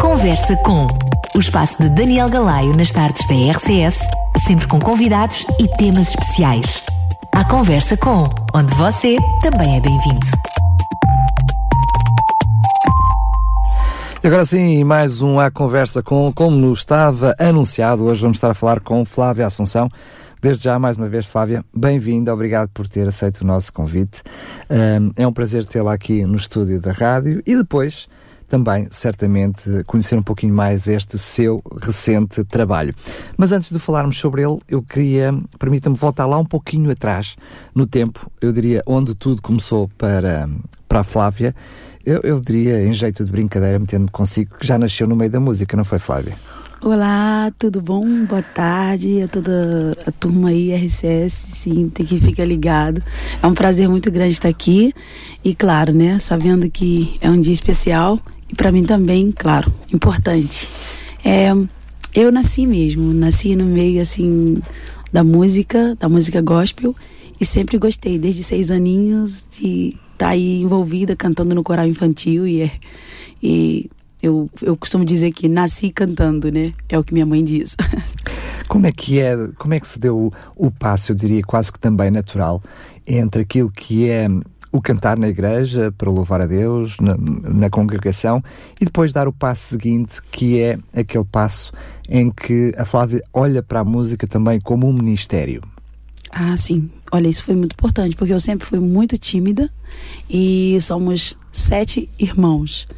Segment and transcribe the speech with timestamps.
[0.00, 0.88] Conversa com
[1.34, 3.98] o espaço de Daniel Galaio nas tardes da RCS,
[4.46, 6.82] sempre com convidados e temas especiais.
[7.32, 10.26] A Conversa com, onde você também é bem-vindo.
[14.22, 18.50] E agora sim, mais um A Conversa com, como nos estava anunciado, hoje vamos estar
[18.50, 19.90] a falar com Flávia Assunção.
[20.44, 24.22] Desde já, mais uma vez, Flávia, bem-vinda, obrigado por ter aceito o nosso convite.
[25.16, 28.06] É um prazer tê-la aqui no estúdio da rádio e depois
[28.46, 32.94] também, certamente, conhecer um pouquinho mais este seu recente trabalho.
[33.38, 37.38] Mas antes de falarmos sobre ele, eu queria, permita-me voltar lá um pouquinho atrás
[37.74, 40.46] no tempo, eu diria onde tudo começou para,
[40.86, 41.54] para a Flávia.
[42.04, 45.40] Eu, eu diria, em jeito de brincadeira, metendo-me consigo, que já nasceu no meio da
[45.40, 46.36] música, não foi, Flávia?
[46.86, 48.26] Olá, tudo bom?
[48.26, 53.02] Boa tarde a toda a turma aí, RCS, sim, tem que ficar ligado.
[53.42, 54.92] É um prazer muito grande estar aqui
[55.42, 58.20] e, claro, né, sabendo que é um dia especial
[58.52, 60.68] e para mim também, claro, importante.
[61.24, 61.52] É,
[62.14, 64.60] eu nasci mesmo, nasci no meio, assim,
[65.10, 66.94] da música, da música gospel
[67.40, 72.46] e sempre gostei, desde seis aninhos, de estar tá aí envolvida cantando no coral infantil
[72.46, 72.70] e, é,
[73.42, 73.90] e
[74.24, 76.72] eu, eu costumo dizer que nasci cantando, né?
[76.88, 77.76] É o que minha mãe diz.
[78.66, 81.70] Como é que é, como é que se deu o, o passo, eu diria quase
[81.70, 82.62] que também natural,
[83.06, 84.26] entre aquilo que é
[84.72, 88.42] o cantar na igreja para louvar a Deus, na, na, congregação,
[88.80, 91.72] e depois dar o passo seguinte, que é aquele passo
[92.08, 95.62] em que a Flávia olha para a música também como um ministério.
[96.30, 96.90] Ah, sim.
[97.12, 99.70] Olha, isso foi muito importante, porque eu sempre fui muito tímida
[100.28, 102.88] e somos sete irmãos.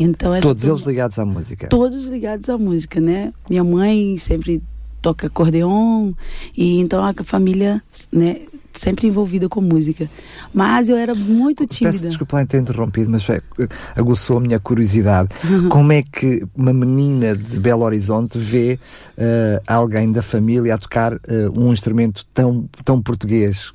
[0.00, 1.68] Então, todos eles ligados à música.
[1.68, 3.34] Todos ligados à música, né?
[3.50, 4.62] Minha mãe sempre
[5.02, 6.12] toca acordeon
[6.56, 8.36] e então a família, né,
[8.72, 10.08] sempre envolvida com música.
[10.54, 11.96] Mas eu era muito tímida.
[11.96, 13.26] Peço desculpa lá ter interrompido, mas
[13.94, 15.28] aguçou a minha curiosidade.
[15.44, 15.68] Uhum.
[15.68, 18.78] Como é que uma menina de Belo Horizonte vê
[19.18, 21.18] uh, alguém da família a tocar uh,
[21.54, 23.72] um instrumento tão, tão português?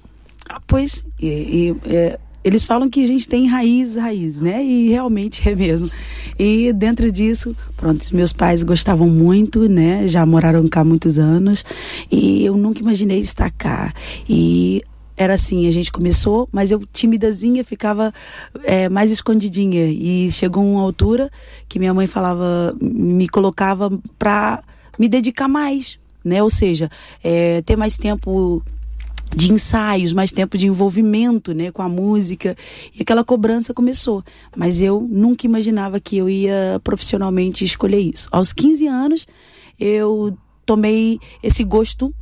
[0.48, 4.64] Ah, pois, e, e, é, eles falam que a gente tem raiz, raiz, né?
[4.64, 5.90] E realmente é mesmo.
[6.38, 10.08] E dentro disso, pronto, meus pais gostavam muito, né?
[10.08, 11.66] Já moraram cá há muitos anos
[12.12, 13.92] e eu nunca imaginei estar cá.
[14.30, 14.84] E
[15.18, 18.14] era assim, a gente começou, mas eu timidazinha ficava
[18.64, 21.32] é, mais escondidinha e chegou uma altura
[21.68, 23.90] que minha mãe falava, me colocava
[24.20, 24.62] para
[25.00, 26.44] me dedicar mais, né?
[26.44, 26.92] Ou seja,
[27.24, 28.62] é, ter mais tempo
[29.36, 32.56] de ensaios, mais tempo de envolvimento, né, com a música.
[32.98, 34.24] E aquela cobrança começou.
[34.56, 38.30] Mas eu nunca imaginava que eu ia profissionalmente escolher isso.
[38.32, 39.28] Aos 15 anos,
[39.80, 42.14] eu tomei esse gosto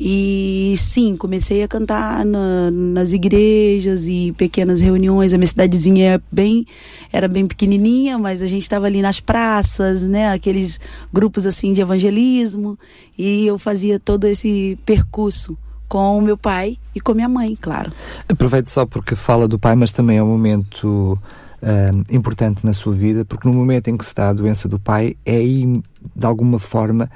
[0.00, 5.34] e sim, comecei a cantar na, nas igrejas e pequenas reuniões.
[5.34, 6.64] A minha cidadezinha é bem,
[7.12, 10.30] era bem pequenininha, mas a gente estava ali nas praças, né?
[10.30, 10.78] Aqueles
[11.12, 12.78] grupos assim de evangelismo.
[13.18, 17.92] E eu fazia todo esse percurso com o meu pai e com minha mãe, claro.
[18.28, 21.18] Aproveito só porque fala do pai, mas também é um momento
[21.62, 24.78] uh, importante na sua vida, porque no momento em que se dá a doença do
[24.78, 25.82] pai, é aí,
[26.14, 27.10] de alguma forma,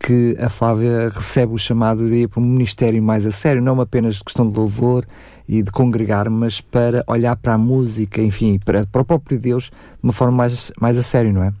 [0.00, 3.80] que a Flávia recebe o chamado de ir para um ministério mais a sério, não
[3.80, 5.06] apenas de questão de louvor
[5.48, 9.64] e de congregar, mas para olhar para a música, enfim, para, para o próprio Deus
[9.64, 9.70] de
[10.02, 11.52] uma forma mais, mais a sério, não é?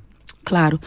[0.44, 0.78] Claro.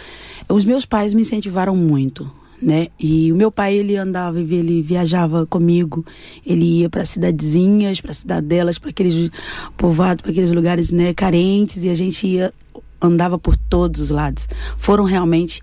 [0.47, 2.29] Os meus pais me incentivaram muito
[2.61, 2.87] né?
[2.99, 6.05] E o meu pai ele andava, ele viajava comigo,
[6.45, 9.29] ele ia para cidadezinhas, para cidadelas, para aqueles
[9.75, 12.53] povoados, para aqueles lugares, né, carentes e a gente ia
[12.99, 14.47] andava por todos os lados.
[14.77, 15.61] Foram realmente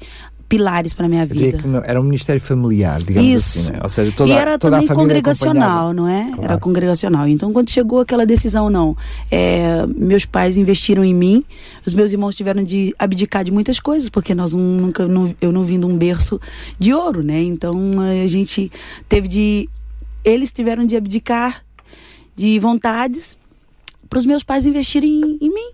[0.54, 1.58] pilares para minha vida.
[1.84, 3.58] Era um ministério familiar, digamos Isso.
[3.58, 3.78] assim, né?
[3.82, 6.26] Ou seja, toda, e era toda também congregacional, não é?
[6.26, 6.44] Claro.
[6.44, 7.26] Era congregacional.
[7.26, 8.96] Então, quando chegou aquela decisão, não,
[9.28, 11.42] é, meus pais investiram em mim,
[11.84, 15.64] os meus irmãos tiveram de abdicar de muitas coisas, porque nós nunca, não, eu não
[15.64, 16.40] vim de um berço
[16.78, 17.42] de ouro, né?
[17.42, 17.74] Então,
[18.22, 18.70] a gente
[19.08, 19.68] teve de,
[20.24, 21.64] eles tiveram de abdicar
[22.36, 23.36] de vontades
[24.08, 25.70] para os meus pais investirem em, em mim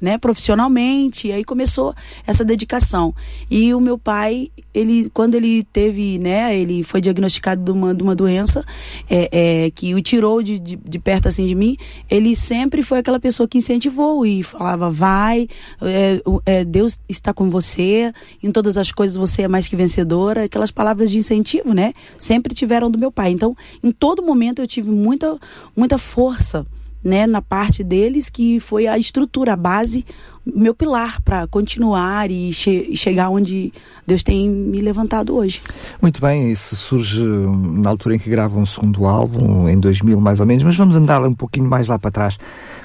[0.00, 1.28] né, profissionalmente.
[1.28, 1.94] E aí começou
[2.26, 3.14] essa dedicação.
[3.50, 8.02] E o meu pai, ele, quando ele teve, né, ele foi diagnosticado de uma, de
[8.02, 8.64] uma doença
[9.08, 11.76] é, é, que o tirou de, de, de, perto assim de mim,
[12.08, 15.48] ele sempre foi aquela pessoa que incentivou e falava, vai,
[15.82, 18.12] é, é, Deus está com você,
[18.42, 22.54] em todas as coisas você é mais que vencedora, aquelas palavras de incentivo, né, sempre
[22.54, 23.30] tiveram do meu pai.
[23.30, 25.38] Então, em todo momento eu tive muita,
[25.76, 26.66] muita força
[27.02, 30.04] né, na parte deles, que foi a estrutura, a base,
[30.44, 33.72] meu pilar para continuar e che chegar onde
[34.06, 35.62] Deus tem me levantado hoje.
[36.00, 40.20] Muito bem, isso surge hum, na altura em que gravam o segundo álbum, em 2000
[40.20, 42.38] mais ou menos, mas vamos andar um pouquinho mais lá para trás.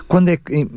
[0.08, 0.68] Quando é que,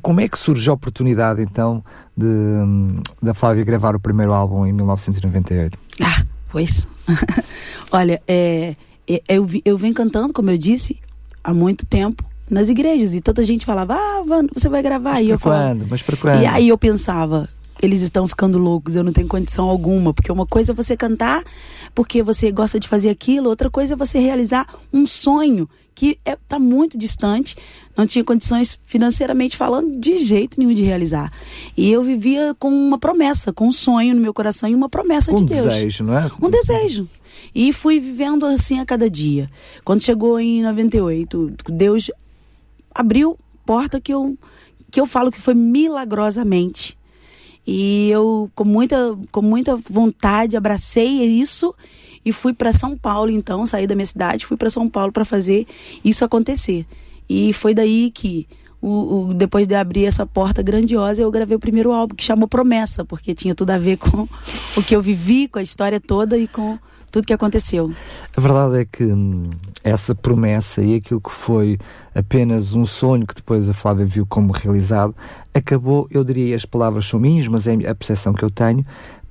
[0.00, 1.84] como é que surge a oportunidade então
[2.16, 5.78] de, hum, da Flávia gravar o primeiro álbum em 1998?
[6.02, 6.86] Ah, pois.
[7.92, 8.74] Olha, é,
[9.08, 10.98] é, eu, eu venho cantando, como eu disse,
[11.44, 14.22] há muito tempo nas igrejas e toda a gente falava, ah,
[14.52, 15.14] você vai gravar.
[15.14, 15.86] Mas e eu falava, quando?
[15.88, 16.42] Mas quando?
[16.42, 17.48] E aí eu pensava,
[17.80, 21.42] eles estão ficando loucos, eu não tenho condição alguma, porque uma coisa é você cantar
[21.94, 26.56] porque você gosta de fazer aquilo, outra coisa é você realizar um sonho que está
[26.56, 27.54] é, muito distante,
[27.96, 31.30] não tinha condições financeiramente falando de jeito nenhum de realizar.
[31.76, 35.32] E eu vivia com uma promessa, com um sonho no meu coração e uma promessa
[35.32, 35.66] um de Deus.
[35.66, 36.30] Um desejo, não é?
[36.40, 37.08] Um desejo.
[37.54, 39.50] E fui vivendo assim a cada dia.
[39.84, 42.10] Quando chegou em 98, Deus
[42.94, 44.36] abriu porta que eu,
[44.90, 46.96] que eu falo que foi milagrosamente.
[47.66, 51.74] E eu, com muita, com muita vontade, abracei isso
[52.24, 55.24] e fui para São Paulo, então, saí da minha cidade, fui para São Paulo para
[55.24, 55.66] fazer
[56.04, 56.86] isso acontecer.
[57.28, 58.46] E foi daí que,
[58.80, 62.48] o, o, depois de abrir essa porta grandiosa, eu gravei o primeiro álbum que chamou
[62.48, 64.28] Promessa, porque tinha tudo a ver com
[64.76, 66.78] o que eu vivi, com a história toda e com
[67.10, 67.92] tudo que aconteceu.
[68.36, 69.50] A verdade é que hum,
[69.84, 71.78] essa promessa e aquilo que foi
[72.14, 75.14] apenas um sonho que depois a Flávia viu como realizado,
[75.52, 78.84] acabou, eu diria, as palavras são minhas, mas é a percepção que eu tenho,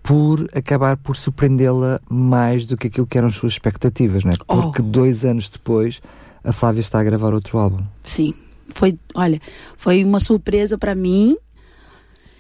[0.04, 4.36] por acabar por surpreendê-la mais do que aquilo que eram as suas expectativas, não é?
[4.48, 4.62] Oh.
[4.62, 4.86] Porque oh.
[4.86, 6.02] dois anos depois
[6.44, 7.84] a Flávia está a gravar outro álbum.
[8.04, 8.34] Sim,
[8.70, 9.40] foi, olha,
[9.78, 11.38] foi uma surpresa para mim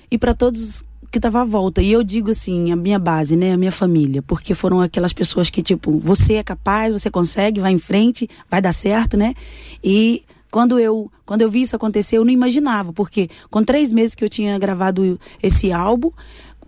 [0.10, 1.82] e para todos que estava à volta.
[1.82, 5.50] E eu digo assim, a minha base, né, a minha família, porque foram aquelas pessoas
[5.50, 9.34] que tipo, você é capaz, você consegue, vai em frente, vai dar certo, né?
[9.84, 14.16] E quando eu, quando eu vi isso acontecer, eu não imaginava, porque com três meses
[14.16, 16.12] que eu tinha gravado esse álbum,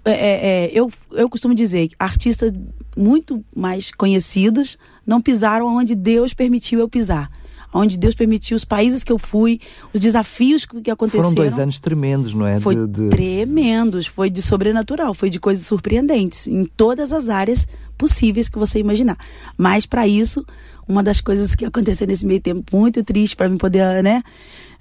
[0.03, 2.51] é, é, é eu, eu costumo dizer, artistas
[2.97, 7.29] muito mais conhecidos não pisaram onde Deus permitiu eu pisar
[7.73, 9.59] onde Deus permitiu, os países que eu fui,
[9.93, 11.23] os desafios que aconteceram.
[11.31, 12.59] Foram dois anos tremendos, não é?
[12.59, 13.09] Foi de, de...
[13.09, 17.67] tremendos, foi de sobrenatural, foi de coisas surpreendentes, em todas as áreas
[17.97, 19.17] possíveis que você imaginar.
[19.57, 20.45] Mas para isso,
[20.87, 24.21] uma das coisas que aconteceu nesse meio tempo muito triste para mim poder, né?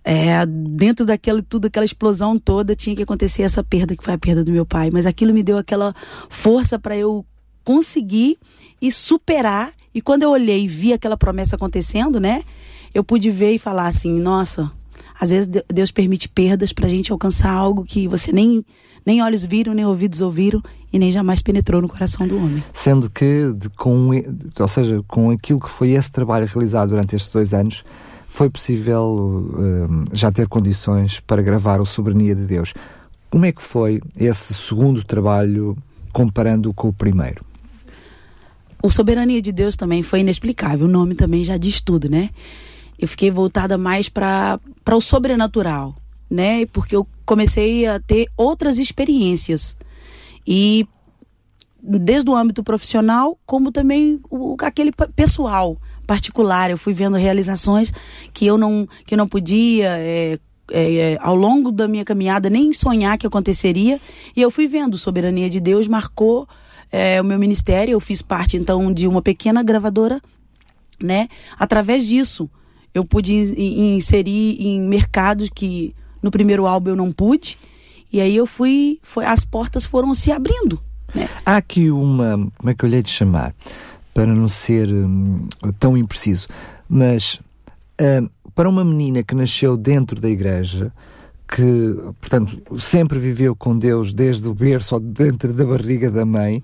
[0.04, 4.18] É, dentro daquela tudo, aquela explosão toda, tinha que acontecer essa perda que foi a
[4.18, 4.90] perda do meu pai.
[4.92, 5.94] Mas aquilo me deu aquela
[6.28, 7.24] força para eu
[7.64, 8.38] conseguir
[8.80, 9.72] e superar.
[9.94, 12.42] E quando eu olhei e vi aquela promessa acontecendo, né?
[12.94, 14.70] Eu pude ver e falar assim: nossa,
[15.18, 18.64] às vezes Deus permite perdas para a gente alcançar algo que você nem,
[19.04, 20.62] nem olhos viram, nem ouvidos ouviram
[20.92, 22.62] e nem jamais penetrou no coração do homem.
[22.72, 24.10] Sendo que, de, com,
[24.58, 27.82] ou seja, com aquilo que foi esse trabalho realizado durante estes dois anos,
[28.28, 32.74] foi possível uh, já ter condições para gravar o Soberania de Deus.
[33.30, 35.76] Como é que foi esse segundo trabalho
[36.12, 37.44] comparando com o primeiro?
[38.82, 40.86] O Soberania de Deus também foi inexplicável.
[40.86, 42.30] O nome também já diz tudo, né?
[43.02, 44.60] Eu fiquei voltada mais para
[44.92, 45.92] o sobrenatural,
[46.30, 46.64] né?
[46.66, 49.76] Porque eu comecei a ter outras experiências.
[50.46, 50.86] E
[51.82, 55.76] desde o âmbito profissional, como também o, aquele pessoal
[56.06, 56.70] particular.
[56.70, 57.92] Eu fui vendo realizações
[58.32, 59.96] que eu não, que não podia.
[59.98, 60.38] É,
[60.70, 64.00] é, é, ao longo da minha caminhada nem sonhar que aconteceria
[64.34, 66.48] e eu fui vendo soberania de Deus marcou
[66.90, 70.22] é, o meu ministério eu fiz parte então de uma pequena gravadora
[71.00, 71.26] né
[71.58, 72.48] através disso
[72.94, 77.58] eu pude inserir em mercados que no primeiro álbum eu não pude.
[78.12, 80.78] E aí eu fui, foi, as portas foram se abrindo.
[81.14, 81.28] Né?
[81.44, 83.54] Há aqui uma, como é que eu lhe hei de chamar,
[84.12, 86.48] para não ser hum, tão impreciso,
[86.88, 87.40] mas
[88.00, 90.92] hum, para uma menina que nasceu dentro da igreja,
[91.48, 96.62] que, portanto, sempre viveu com Deus desde o berço ou dentro da barriga da mãe,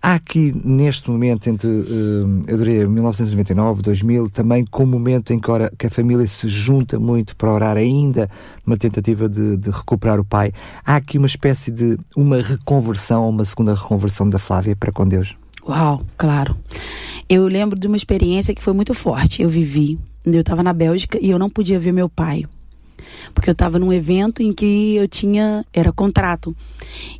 [0.00, 5.40] Há aqui, neste momento, entre, uh, eu diria, 1999, 2000, também com o momento em
[5.40, 8.30] que, ora, que a família se junta muito para orar ainda,
[8.64, 10.52] numa tentativa de, de, recuperar o pai,
[10.84, 15.36] há aqui uma espécie de uma reconversão, uma segunda reconversão da Flávia para com Deus?
[15.68, 16.56] Uau, claro.
[17.28, 19.42] Eu lembro de uma experiência que foi muito forte.
[19.42, 22.44] Eu vivi, eu estava na Bélgica e eu não podia ver meu pai
[23.34, 26.54] porque eu estava num evento em que eu tinha era contrato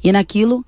[0.03, 0.65] e naquilo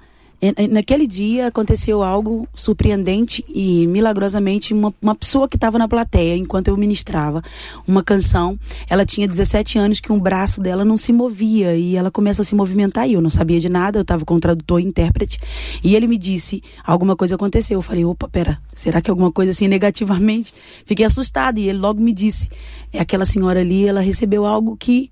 [0.70, 6.68] naquele dia aconteceu algo surpreendente e milagrosamente uma, uma pessoa que estava na plateia enquanto
[6.68, 7.42] eu ministrava
[7.86, 12.10] uma canção, ela tinha 17 anos que um braço dela não se movia e ela
[12.10, 14.80] começa a se movimentar e eu não sabia de nada, eu estava com o tradutor
[14.80, 15.38] e intérprete
[15.84, 17.78] e ele me disse, alguma coisa aconteceu.
[17.78, 20.54] Eu falei, opa, pera, será que alguma coisa assim negativamente?
[20.84, 22.48] Fiquei assustada e ele logo me disse,
[22.92, 25.10] é aquela senhora ali, ela recebeu algo que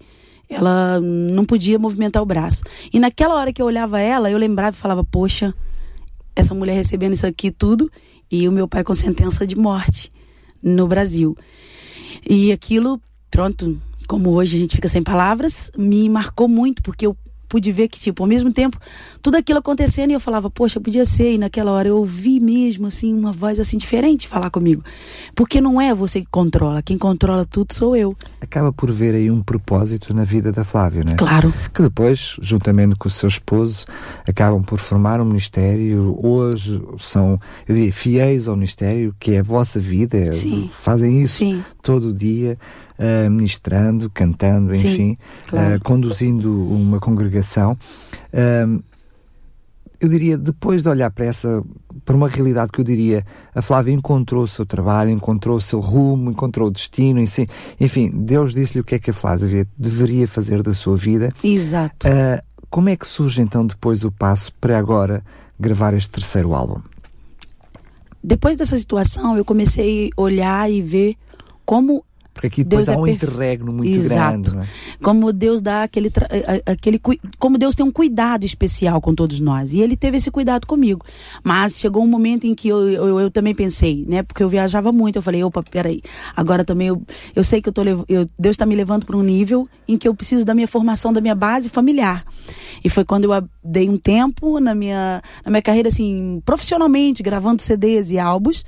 [0.49, 2.63] ela não podia movimentar o braço.
[2.93, 5.55] E naquela hora que eu olhava ela, eu lembrava e falava: Poxa,
[6.35, 7.91] essa mulher recebendo isso aqui tudo
[8.31, 10.11] e o meu pai com sentença de morte
[10.63, 11.37] no Brasil.
[12.29, 13.01] E aquilo,
[13.31, 17.17] pronto, como hoje a gente fica sem palavras, me marcou muito, porque eu
[17.49, 18.79] pude ver que, tipo, ao mesmo tempo,
[19.23, 21.35] tudo aquilo acontecendo e eu falava, poxa, podia ser.
[21.35, 24.85] E naquela hora eu ouvi mesmo, assim, uma voz assim diferente falar comigo.
[25.35, 28.15] Porque não é você que controla, quem controla tudo sou eu.
[28.41, 31.17] Acaba por ver aí um propósito na vida da Flávia, não é?
[31.17, 31.53] Claro.
[31.73, 33.87] Que depois, juntamente com o seu esposo,
[34.27, 36.19] acabam por formar um ministério.
[36.23, 40.33] Hoje são, eu diria, fiéis ao ministério, que é a vossa vida.
[40.33, 40.69] Sim.
[40.73, 41.63] Fazem isso Sim.
[41.89, 42.59] Todo o dia
[42.99, 45.77] uh, ministrando, cantando, Sim, enfim, claro.
[45.77, 47.73] uh, conduzindo uma congregação.
[48.31, 48.83] Uh,
[49.99, 51.65] eu diria, depois de olhar para essa,
[52.05, 55.81] para uma realidade que eu diria, a Flávia encontrou o seu trabalho, encontrou o seu
[55.81, 57.47] rumo, encontrou o destino, enfim,
[57.81, 61.33] enfim Deus disse-lhe o que é que a Flávia deveria fazer da sua vida.
[61.43, 62.07] Exato.
[62.07, 65.25] Uh, como é que surge então depois o passo para agora
[65.59, 66.83] gravar este terceiro álbum?
[68.23, 71.17] Depois dessa situação, eu comecei a olhar e ver
[71.69, 74.31] como porque aqui depois Deus há é um perfe- interregno muito Exato.
[74.31, 74.51] grande.
[74.55, 74.67] Não é?
[75.03, 76.09] como Deus dá aquele,
[76.65, 77.01] aquele
[77.37, 81.05] como Deus tem um cuidado especial com todos nós e Ele teve esse cuidado comigo
[81.43, 84.93] mas chegou um momento em que eu, eu, eu também pensei né porque eu viajava
[84.93, 86.01] muito eu falei opa peraí
[86.37, 87.03] agora também eu,
[87.35, 90.07] eu sei que eu tô eu, Deus está me levando para um nível em que
[90.07, 92.25] eu preciso da minha formação da minha base familiar
[92.85, 97.61] e foi quando eu dei um tempo na minha na minha carreira assim profissionalmente gravando
[97.61, 98.65] CDs e álbuns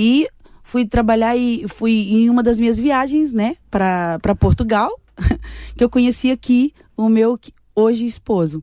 [0.00, 0.28] e
[0.68, 4.90] fui trabalhar e fui em uma das minhas viagens, né, para Portugal,
[5.74, 7.38] que eu conheci aqui o meu
[7.74, 8.62] hoje esposo.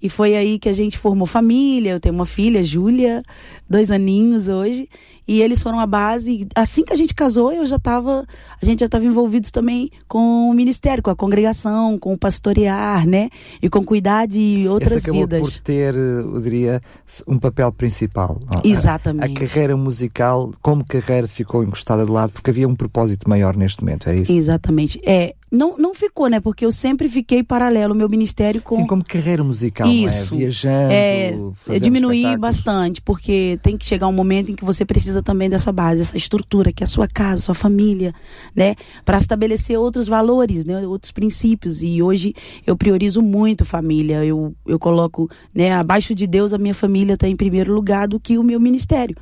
[0.00, 1.90] E foi aí que a gente formou família.
[1.90, 3.22] Eu tenho uma filha, Júlia,
[3.68, 4.88] dois aninhos hoje.
[5.30, 6.48] E eles foram a base.
[6.56, 8.26] Assim que a gente casou, eu já estava.
[8.60, 13.06] A gente já estava envolvidos também com o ministério, com a congregação, com o pastorear,
[13.06, 13.30] né?
[13.62, 15.40] E com cuidar de outras Esse acabou vidas.
[15.40, 16.82] por ter, eu diria,
[17.28, 18.40] um papel principal.
[18.52, 19.36] A- Exatamente.
[19.36, 23.84] A, carreira musical, como carreira, ficou encostada de lado porque havia um propósito maior neste
[23.84, 24.32] momento, era isso?
[24.32, 25.00] Exatamente.
[25.06, 26.40] É, não, não ficou, né?
[26.40, 28.76] Porque eu sempre fiquei paralelo, o meu ministério com.
[28.76, 30.32] Sim, como carreira musical, Isso.
[30.34, 30.44] não é?
[30.44, 31.30] Viajando, é,
[31.76, 32.38] espetáculos.
[32.38, 36.16] bastante, porque tem que chegar um momento em que você precisa também dessa base, essa
[36.16, 38.14] estrutura, que é a sua casa, sua família,
[38.54, 38.74] né?
[39.04, 40.86] Para estabelecer outros valores, né?
[40.86, 41.82] Outros princípios.
[41.82, 42.34] E hoje
[42.66, 44.24] eu priorizo muito família.
[44.24, 45.72] Eu, eu coloco, né?
[45.72, 49.16] Abaixo de Deus, a minha família está em primeiro lugar do que o meu ministério.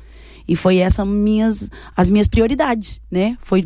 [0.47, 3.37] E foi essa minhas, as minhas prioridades, né?
[3.41, 3.63] Foi,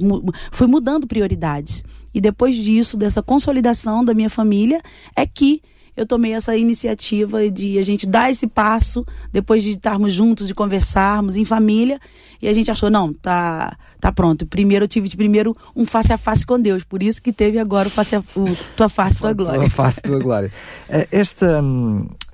[0.52, 1.84] fui mudando prioridades.
[2.14, 4.82] E depois disso, dessa consolidação da minha família,
[5.16, 5.62] é que
[5.96, 10.54] eu tomei essa iniciativa de a gente dar esse passo, depois de estarmos juntos, de
[10.54, 12.00] conversarmos em família,
[12.42, 14.46] e a gente achou, não, tá, tá pronto.
[14.46, 17.60] Primeiro eu tive de primeiro um face a face com Deus, por isso que teve
[17.60, 19.60] agora o, face a, o tua face, tua glória.
[19.62, 20.52] Tua face, tua glória.
[20.90, 21.64] Eh, Esta,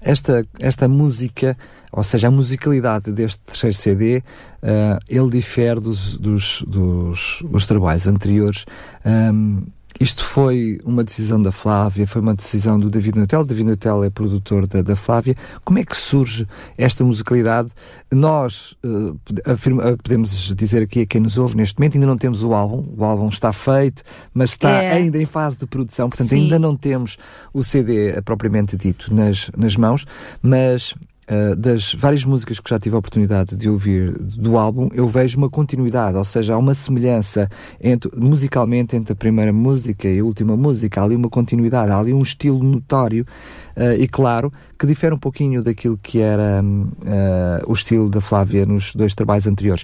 [0.01, 1.55] esta, esta música,
[1.91, 4.23] ou seja, a musicalidade deste terceiro CD,
[4.63, 8.65] eh, ele difere dos, dos, dos, dos trabalhos anteriores.
[9.05, 9.63] Hum,
[9.99, 13.43] isto foi uma decisão da Flávia, foi uma decisão do David Natel.
[13.43, 15.35] David Natel é produtor da, da Flávia.
[15.63, 17.69] Como é que surge esta musicalidade?
[18.11, 22.17] Nós pode- afirma- eh, podemos dizer aqui a quem nos ouve neste momento, ainda não
[22.17, 22.85] temos o álbum.
[22.97, 24.03] O álbum está feito,
[24.33, 24.91] mas está É.
[24.93, 26.43] ainda em fase de produção, portanto Sim.
[26.43, 27.17] ainda não temos
[27.53, 30.05] o CD propriamente dito nas, nas mãos,
[30.41, 30.93] mas
[31.31, 35.37] eh, das várias músicas que já tive a oportunidade de ouvir do álbum, eu vejo
[35.37, 37.47] uma continuidade, ou seja, há uma semelhança
[37.79, 41.99] entre, musicalmente entre a primeira música e a última música, há ali uma continuidade, há
[41.99, 43.27] ali um estilo notório
[43.75, 48.19] eh, e claro que difere um pouquinho daquilo que era hum, eh, o estilo da
[48.19, 49.83] Flávia nos dois trabalhos anteriores.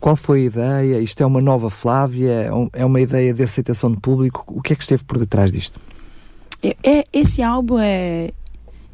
[0.00, 0.98] Qual foi a ideia?
[0.98, 2.30] Isto é uma nova Flávia?
[2.32, 4.44] É É uma ideia de aceitação de público?
[4.48, 5.78] O que é que esteve por detrás disto?
[6.62, 8.30] É, é- esse álbum é.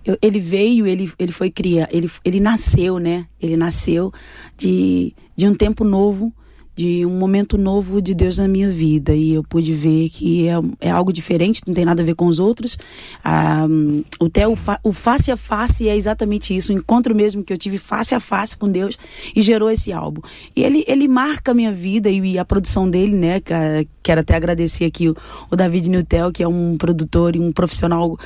[0.08, 3.26] Eu- ele veio, ele, ele foi criar, ele, ele nasceu, né?
[3.40, 4.12] Ele nasceu
[4.56, 6.32] de, de um tempo novo,
[6.74, 9.12] de um momento novo de Deus na minha vida.
[9.12, 12.26] E eu pude ver que é, é algo diferente, não tem nada a ver com
[12.26, 12.78] os outros.
[13.24, 17.52] Ah, hum, o, fa- o face a face é exatamente isso, o encontro mesmo que
[17.52, 18.96] eu tive face a face com Deus
[19.34, 20.20] e gerou esse álbum.
[20.54, 23.42] E ele, ele marca a minha vida e, a produção dele, né?
[23.50, 25.16] ah, Quero até agradecer aqui o,
[25.50, 28.16] o David Newtel, que é um produtor e um profissional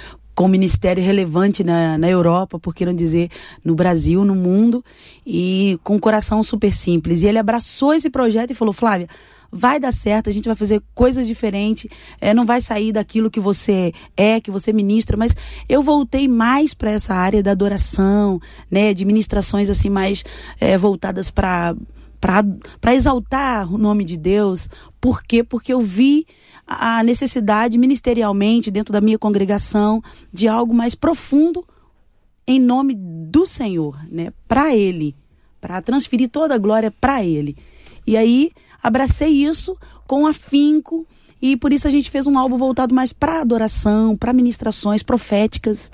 [0.43, 3.31] com um ministério relevante na, na Europa, por que não dizer
[3.65, 4.85] no Brasil, no mundo,
[5.25, 7.23] e com um coração super simples.
[7.23, 9.07] E ele abraçou esse projeto e falou: Flávia,
[9.53, 11.89] vai dar certo, a gente vai fazer coisas diferentes,
[12.21, 15.37] é, não vai sair daquilo que você é, que você ministra, mas
[15.69, 20.25] eu voltei mais para essa área da adoração, né, de ministrações assim mais
[20.59, 21.73] é, voltadas para
[22.23, 24.69] para exaltar o nome de Deus.
[25.01, 25.43] Por quê?
[25.43, 26.25] Porque eu vi
[26.65, 30.01] a necessidade ministerialmente dentro da minha congregação
[30.33, 31.67] de algo mais profundo
[32.47, 34.33] em nome do Senhor, né?
[34.47, 35.17] Para ele,
[35.61, 37.57] para transferir toda a glória para ele.
[38.07, 39.77] E aí abracei isso
[40.07, 41.05] com afinco
[41.43, 45.91] e por isso a gente fez um álbum voltado mais para adoração, para ministrações proféticas.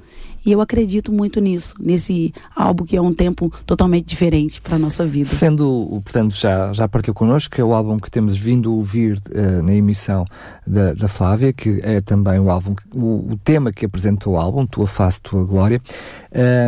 [0.47, 5.05] E eu acredito muito nisso, nesse álbum que é um tempo totalmente diferente para nossa
[5.05, 5.29] vida.
[5.29, 9.63] Sendo, portanto, já, já partilhou connosco, que é o álbum que temos vindo ouvir uh,
[9.63, 10.25] na emissão
[10.67, 14.65] da, da Flávia, que é também o álbum, o, o tema que apresentou o álbum,
[14.65, 15.81] Tua Face, Tua Glória.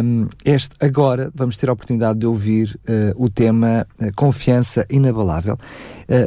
[0.03, 5.57] Um, este, agora vamos ter a oportunidade de ouvir uh, o tema uh, Confiança Inabalável.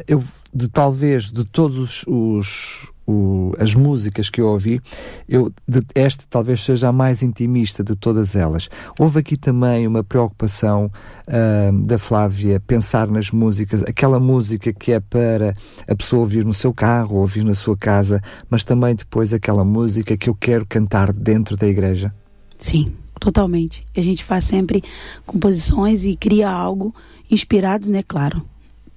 [0.08, 4.80] eu de talvez de todos os, os, as músicas que eu ouvi,
[5.28, 8.70] eu, de, esta talvez seja a mais intimista de todas elas.
[9.00, 10.92] Houve aqui também uma preocupação
[11.28, 15.56] uh, da Flávia pensar nas músicas, aquela música que é para
[15.88, 20.16] a pessoa ouvir no seu carro, ouvir na sua casa, mas também depois aquela música
[20.16, 22.14] que eu quero cantar dentro da igreja.
[22.58, 23.86] Sim, totalmente.
[23.96, 24.84] A gente faz sempre
[25.26, 26.94] composições e cria algo
[27.30, 28.46] inspirados, né, claro,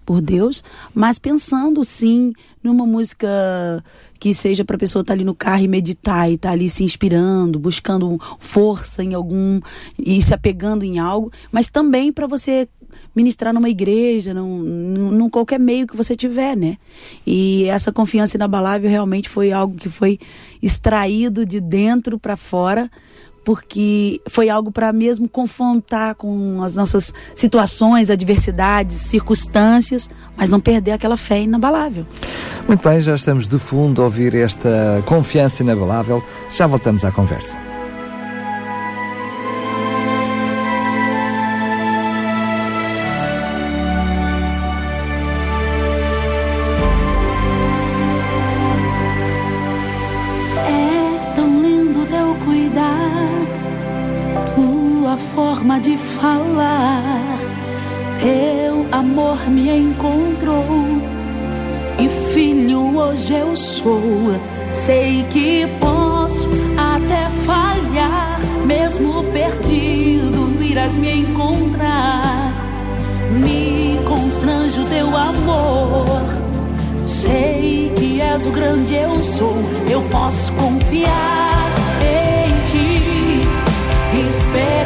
[0.07, 0.63] por Deus,
[0.95, 2.33] mas pensando sim
[2.63, 3.29] numa música
[4.19, 6.53] que seja para a pessoa estar tá ali no carro e meditar e estar tá
[6.53, 9.61] ali se inspirando, buscando força em algum
[9.99, 12.69] e se apegando em algo, mas também para você
[13.15, 14.63] ministrar numa igreja, num,
[15.11, 16.77] num, qualquer meio que você tiver, né?
[17.27, 20.19] E essa confiança inabalável realmente foi algo que foi
[20.63, 22.91] extraído de dentro para fora
[23.47, 30.91] porque foi algo para mesmo confrontar com as nossas situações, adversidades, circunstâncias, mas não perder
[30.91, 32.05] aquela fé inabalável.
[32.67, 36.21] Muito bem, já estamos de fundo a ouvir esta confiança inabalável.
[36.51, 37.57] Já voltamos à conversa.
[64.71, 72.53] Sei que posso até falhar, mesmo perdido, irás me encontrar.
[73.31, 76.05] Me constrange o teu amor.
[77.07, 79.55] Sei que és o grande eu sou,
[79.89, 81.73] eu posso confiar
[82.03, 83.43] em ti,
[84.29, 84.86] esperar.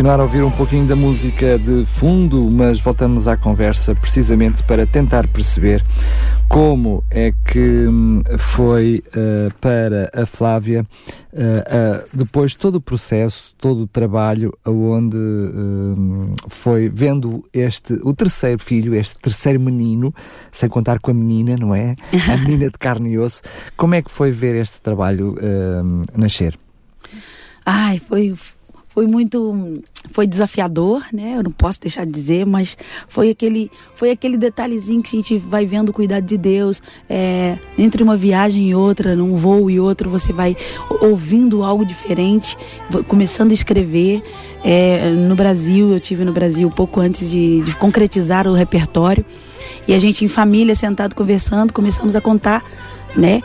[0.00, 4.86] Continuar a ouvir um pouquinho da música de fundo, mas voltamos à conversa precisamente para
[4.86, 5.84] tentar perceber
[6.48, 10.86] como é que hum, foi uh, para a Flávia
[11.34, 18.14] uh, uh, depois todo o processo, todo o trabalho, onde hum, foi vendo este o
[18.14, 20.14] terceiro filho, este terceiro menino,
[20.50, 21.94] sem contar com a menina, não é?
[22.26, 23.42] A menina de carne e osso.
[23.76, 26.58] Como é que foi ver este trabalho hum, nascer?
[27.66, 28.34] Ai, foi
[28.90, 31.34] foi muito foi desafiador, né?
[31.36, 32.76] Eu não posso deixar de dizer, mas
[33.08, 36.82] foi aquele foi aquele detalhezinho que a gente vai vendo o cuidado de Deus.
[37.08, 40.56] É, entre uma viagem e outra, num voo e outro, você vai
[41.00, 42.58] ouvindo algo diferente,
[43.06, 44.22] começando a escrever.
[44.64, 49.24] É, no Brasil, eu tive no Brasil pouco antes de, de concretizar o repertório
[49.86, 52.64] e a gente em família sentado conversando, começamos a contar,
[53.16, 53.40] né?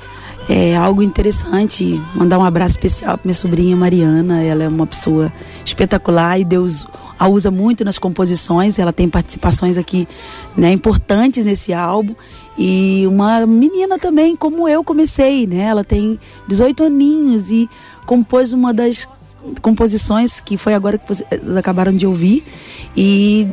[0.47, 2.01] É algo interessante.
[2.15, 4.43] Mandar um abraço especial para minha sobrinha Mariana.
[4.43, 5.34] Ela é uma pessoa
[5.65, 6.86] espetacular e Deus
[7.17, 8.77] a usa muito nas composições.
[8.77, 10.08] Ela tem participações aqui
[10.55, 12.15] né, importantes nesse álbum.
[12.58, 15.63] E uma menina também, como eu comecei, né?
[15.63, 17.69] Ela tem 18 aninhos e
[18.05, 19.08] compôs uma das
[19.62, 22.43] composições que foi agora que vocês acabaram de ouvir
[22.95, 23.47] e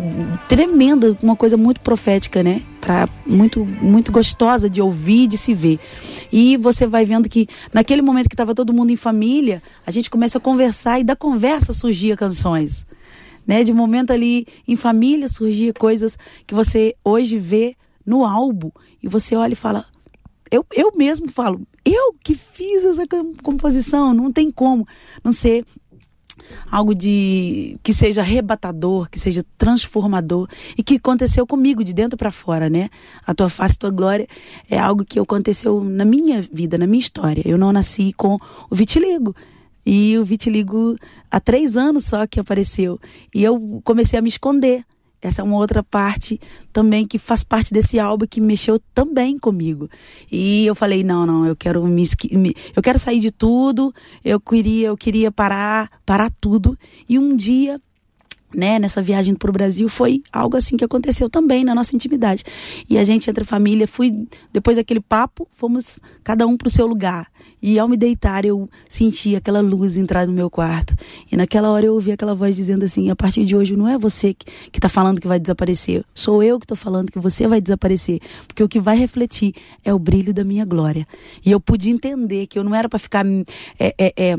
[0.48, 2.62] tremenda, uma coisa muito profética, né?
[2.81, 5.78] Pra, muito muito gostosa de ouvir, de se ver.
[6.33, 10.11] E você vai vendo que naquele momento que estava todo mundo em família, a gente
[10.11, 12.85] começa a conversar e da conversa surgia canções.
[13.46, 13.64] Né?
[13.64, 18.70] De momento ali em família surgia coisas que você hoje vê no álbum
[19.02, 19.87] e você olha e fala,
[20.50, 23.05] eu, eu mesmo falo, eu que fiz essa
[23.42, 24.87] composição, não tem como
[25.24, 25.64] não ser
[26.70, 32.31] algo de que seja arrebatador, que seja transformador e que aconteceu comigo de dentro para
[32.31, 32.88] fora, né?
[33.26, 34.26] A tua face, tua glória
[34.70, 37.42] é algo que aconteceu na minha vida, na minha história.
[37.44, 38.38] Eu não nasci com
[38.70, 39.35] o vitiligo.
[39.85, 40.96] E o vitiligo
[41.31, 43.00] há três anos só que apareceu.
[43.35, 44.85] E eu comecei a me esconder.
[45.22, 46.40] Essa é uma outra parte
[46.72, 49.88] também que faz parte desse álbum que mexeu também comigo.
[50.30, 52.04] E eu falei, não, não, eu quero me,
[52.74, 56.76] eu quero sair de tudo, eu queria, eu queria parar, parar tudo.
[57.08, 57.80] E um dia
[58.54, 62.44] né, nessa viagem para o Brasil foi algo assim que aconteceu também na nossa intimidade.
[62.88, 66.70] E a gente entre a família, fui depois daquele papo, fomos cada um para o
[66.70, 67.26] seu lugar.
[67.62, 70.96] E ao me deitar, eu senti aquela luz entrar no meu quarto.
[71.30, 73.96] E naquela hora eu ouvi aquela voz dizendo assim: a partir de hoje não é
[73.96, 77.60] você que está falando que vai desaparecer, sou eu que estou falando que você vai
[77.60, 78.18] desaparecer.
[78.48, 81.06] Porque o que vai refletir é o brilho da minha glória.
[81.46, 83.24] E eu pude entender que eu não era para ficar.
[83.78, 84.38] É, é, é,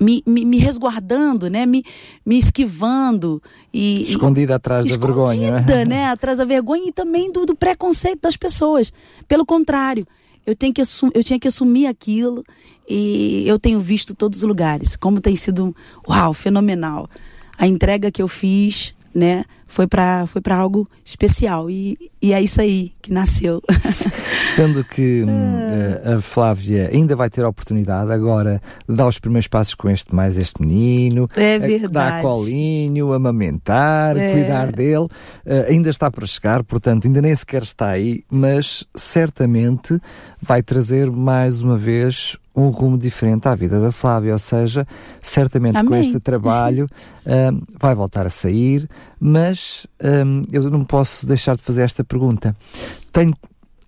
[0.00, 1.66] me, me, me, resguardando, né?
[1.66, 1.84] Me,
[2.24, 3.42] me esquivando.
[3.72, 5.60] E, escondida atrás da vergonha.
[5.60, 5.84] Né?
[5.84, 6.04] né?
[6.06, 8.92] Atrás da vergonha e também do, do preconceito das pessoas.
[9.26, 10.06] Pelo contrário,
[10.46, 12.44] eu, tenho que eu tinha que assumir aquilo
[12.88, 14.96] e eu tenho visto todos os lugares.
[14.96, 15.74] Como tem sido,
[16.08, 17.08] uau, fenomenal.
[17.56, 19.44] A entrega que eu fiz, né?
[19.68, 23.62] foi para foi para algo especial e, e é isso aí que nasceu.
[24.56, 26.16] Sendo que ah.
[26.16, 30.14] a Flávia ainda vai ter a oportunidade agora de dar os primeiros passos com este
[30.14, 31.92] mais este menino, é verdade.
[31.92, 34.32] Dar colinho, amamentar, é.
[34.32, 35.10] cuidar dele, uh,
[35.68, 40.00] ainda está para chegar, portanto ainda nem sequer está aí, mas certamente
[40.40, 44.86] vai trazer mais uma vez um rumo diferente à vida da Flávia, ou seja,
[45.20, 45.88] certamente Amém.
[45.88, 46.88] com este trabalho
[47.24, 48.88] um, vai voltar a sair,
[49.20, 52.54] mas um, eu não posso deixar de fazer esta pergunta.
[53.12, 53.34] Tenho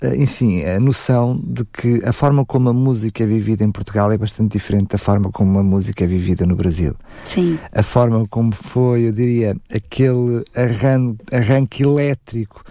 [0.02, 4.10] eh, enfim, a noção de que a forma como a música é vivida em Portugal
[4.10, 6.94] é bastante diferente da forma como a música é vivida no Brasil.
[7.24, 7.58] Sim.
[7.72, 12.64] A forma como foi, eu diria, aquele arran arranque elétrico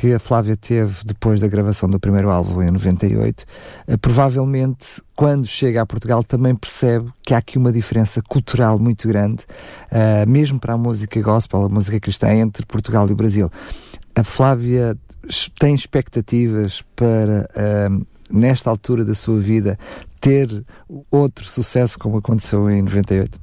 [0.00, 3.44] que a Flávia teve depois da gravação do primeiro álbum em 98,
[3.86, 9.06] eh, provavelmente quando chega a Portugal também percebe que há aqui uma diferença cultural muito
[9.06, 9.44] grande,
[9.92, 13.50] uh, mesmo para a música gospel, a música cristã, entre Portugal e Brasil.
[14.14, 14.96] A Flávia
[15.58, 19.78] tem expectativas para, uh, nesta altura da sua vida,
[20.18, 20.64] ter
[21.10, 23.38] outro sucesso como aconteceu em 98?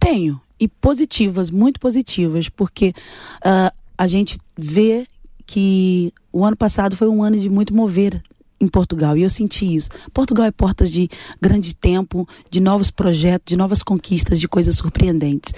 [0.00, 2.92] Tenho, e positivas, muito positivas, porque
[3.38, 5.06] uh, a gente vê
[5.46, 8.22] que o ano passado foi um ano de muito mover
[8.60, 9.90] em Portugal e eu senti isso.
[10.12, 11.08] Portugal é portas de
[11.40, 15.52] grande tempo, de novos projetos, de novas conquistas, de coisas surpreendentes.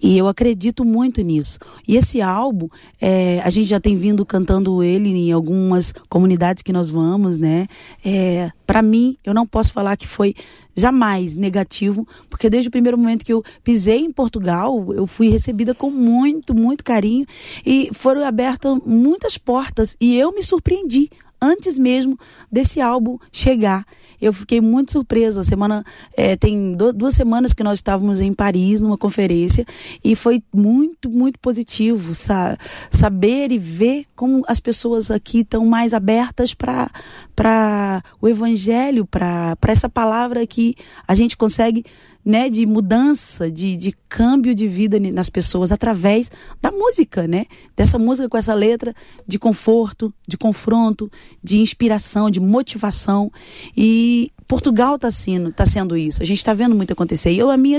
[0.00, 1.58] E eu acredito muito nisso.
[1.88, 2.68] E esse álbum,
[3.00, 7.66] é, a gente já tem vindo cantando ele em algumas comunidades que nós vamos, né?
[8.04, 10.34] É, Para mim, eu não posso falar que foi
[10.74, 15.74] jamais negativo, porque desde o primeiro momento que eu pisei em Portugal, eu fui recebida
[15.74, 17.26] com muito, muito carinho
[17.64, 21.10] e foram abertas muitas portas e eu me surpreendi
[21.42, 22.16] antes mesmo
[22.50, 23.84] desse álbum chegar.
[24.20, 25.42] Eu fiquei muito surpresa.
[25.42, 25.84] semana
[26.16, 29.66] é, tem duas semanas que nós estávamos em Paris numa conferência
[30.04, 32.56] e foi muito, muito positivo sa
[32.88, 36.88] saber e ver como as pessoas aqui estão mais abertas para
[37.34, 40.76] para o evangelho, para essa palavra que
[41.08, 41.84] a gente consegue
[42.24, 46.30] né, de mudança, de, de câmbio de vida nas pessoas através
[46.60, 47.46] da música, né?
[47.76, 48.94] Dessa música com essa letra
[49.26, 51.10] de conforto, de confronto,
[51.42, 53.30] de inspiração, de motivação.
[53.76, 56.22] E Portugal está sendo, tá sendo isso.
[56.22, 57.32] A gente está vendo muito acontecer.
[57.32, 57.78] E eu, a minha,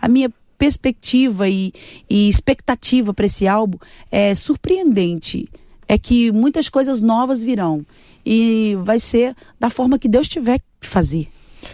[0.00, 1.72] a minha perspectiva e,
[2.08, 3.78] e expectativa para esse álbum
[4.10, 5.48] é surpreendente.
[5.88, 7.84] É que muitas coisas novas virão.
[8.24, 11.28] E vai ser da forma que Deus tiver que fazer.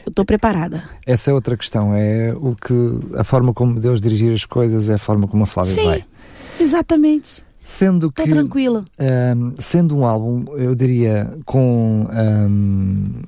[0.04, 0.82] Eu estou preparada.
[1.06, 1.94] Essa é outra questão.
[1.94, 2.74] É o que
[3.16, 6.04] a forma como Deus dirigir as coisas é a forma como a Flávia Sim, vai.
[6.60, 7.44] Exatamente.
[7.62, 8.22] Sendo que.
[8.22, 8.84] Estou tranquila.
[8.98, 12.08] Um, sendo um álbum, eu diria, com.
[12.10, 13.22] Um,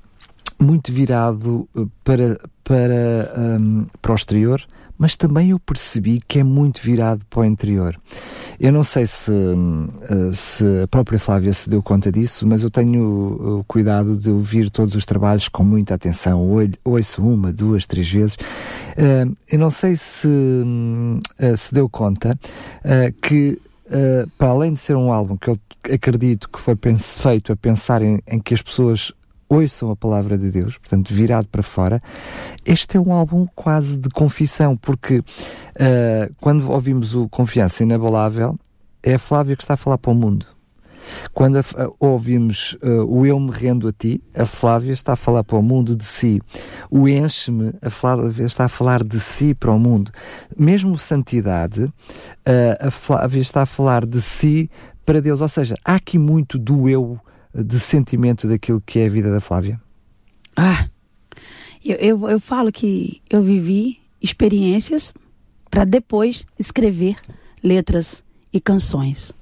[0.60, 1.68] muito virado
[2.04, 4.62] para, para, um, para o exterior,
[5.00, 7.98] mas também eu percebi que é muito virado para o interior.
[8.60, 12.70] Eu não sei se, eh, se a própria Flávia se deu conta disso, mas eu
[12.70, 16.46] tenho o cuidado de ouvir todos os trabalhos com muita atenção,
[16.84, 18.36] ouço uma, duas, três vezes.
[18.94, 20.28] Eh, eu não sei se
[21.38, 22.38] eh, se deu conta
[23.22, 23.58] que,
[24.36, 25.58] para além de ser um álbum que eu
[25.90, 26.76] acredito que foi
[27.18, 29.12] feito a pensar em, em que as pessoas
[29.50, 32.00] ouçam a palavra de Deus, portanto, virado para fora.
[32.64, 38.56] Este é um álbum quase de confissão, porque uh, quando ouvimos o Confiança Inabalável,
[39.02, 40.46] é a Flávia que está a falar para o mundo.
[41.34, 45.16] Quando a, a, ouvimos uh, o Eu Me Rendo a Ti, a Flávia está a
[45.16, 46.40] falar para o mundo de si.
[46.88, 50.12] O Enche-me, a Flávia está a falar de si para o mundo.
[50.56, 51.92] Mesmo Santidade, uh,
[52.78, 54.70] a Flávia está a falar de si
[55.04, 55.40] para Deus.
[55.40, 57.18] Ou seja, há aqui muito do eu
[57.54, 59.80] de sentimento daquilo que é a vida da Flávia?
[60.56, 60.88] Ah,
[61.84, 65.14] eu, eu, eu falo que eu vivi experiências
[65.70, 67.16] para depois escrever
[67.62, 69.32] letras e canções.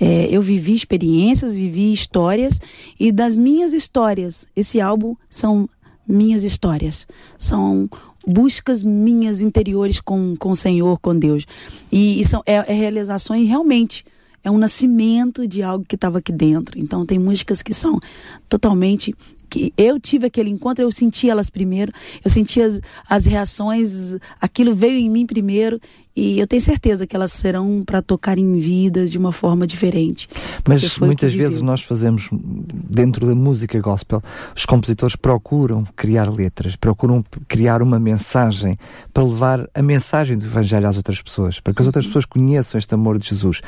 [0.00, 2.60] É, eu vivi experiências, vivi histórias
[2.98, 5.68] e das minhas histórias, esse álbum são
[6.06, 7.06] minhas histórias,
[7.36, 7.90] são
[8.26, 11.46] buscas minhas interiores com, com o Senhor, com Deus.
[11.90, 14.04] E, e são é, é realizações realmente
[14.48, 16.78] é um nascimento de algo que estava aqui dentro.
[16.78, 18.00] Então tem músicas que são
[18.48, 19.14] totalmente
[19.50, 21.90] que eu tive aquele encontro, eu senti elas primeiro,
[22.22, 25.80] eu senti as, as reações, aquilo veio em mim primeiro
[26.18, 30.28] e eu tenho certeza que elas serão para tocar em vidas de uma forma diferente.
[30.66, 34.20] Mas muitas vezes nós fazemos, dentro da música gospel,
[34.56, 38.76] os compositores procuram criar letras, procuram criar uma mensagem
[39.14, 42.78] para levar a mensagem do Evangelho às outras pessoas, para que as outras pessoas conheçam
[42.80, 43.60] este amor de Jesus.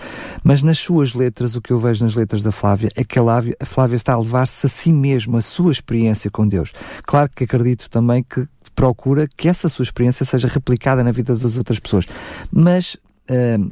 [0.42, 3.66] Mas nas suas letras, o que eu vejo nas letras da Flávia é que a
[3.66, 6.72] Flávia está a levar-se a si mesma, a sua experiência com Deus.
[7.04, 11.56] Claro que acredito também que procura que essa sua experiência seja replicada na vida das
[11.56, 12.06] outras pessoas.
[12.50, 12.94] Mas
[13.28, 13.70] uh,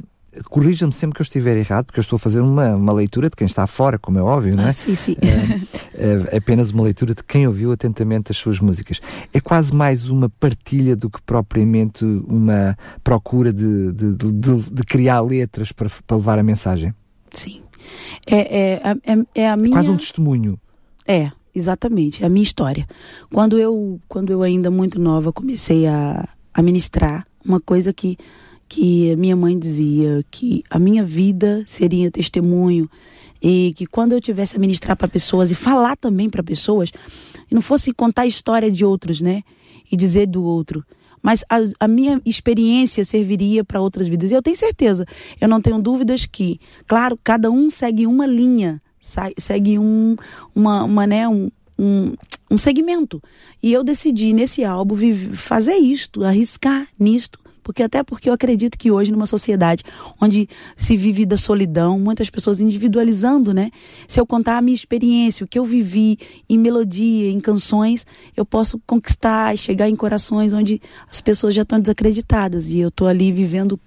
[0.49, 3.35] corrija-me sempre que eu estiver errado, porque eu estou a fazer uma, uma leitura de
[3.35, 4.69] quem está fora, como é óbvio, não é?
[4.69, 5.15] Ah, sim, sim.
[5.93, 9.01] É, é apenas uma leitura de quem ouviu atentamente as suas músicas.
[9.33, 14.31] É quase mais uma partilha do que propriamente uma procura de, de, de,
[14.71, 16.93] de criar letras para, para levar a mensagem.
[17.31, 17.61] Sim.
[18.27, 19.71] É, é, é, é a minha...
[19.71, 20.59] Quase um testemunho.
[21.07, 22.87] É, Exatamente, é a minha história.
[23.31, 28.17] Quando eu, quando eu ainda muito nova comecei a, a ministrar, uma coisa que,
[28.67, 32.89] que minha mãe dizia, que a minha vida seria testemunho
[33.41, 36.91] e que quando eu tivesse a ministrar para pessoas e falar também para pessoas,
[37.49, 39.43] não fosse contar a história de outros, né?
[39.91, 40.85] E dizer do outro,
[41.21, 44.31] mas a, a, minha experiência serviria para outras vidas.
[44.31, 45.05] E eu tenho certeza,
[45.39, 50.15] eu não tenho dúvidas que, claro, cada um segue uma linha segue um,
[50.53, 52.13] uma, uma, né, um, um,
[52.51, 53.21] um segmento.
[53.61, 54.95] E eu decidi nesse álbum
[55.33, 57.39] fazer isto, arriscar nisto.
[57.69, 59.83] Porque até porque eu acredito que hoje, numa sociedade
[60.19, 63.69] onde se vive da solidão, muitas pessoas individualizando, né?
[64.07, 66.17] Se eu contar a minha experiência, o que eu vivi
[66.49, 70.81] em melodia, em canções, eu posso conquistar e chegar em corações onde
[71.11, 72.69] as pessoas já estão desacreditadas.
[72.69, 73.79] E eu estou ali vivendo.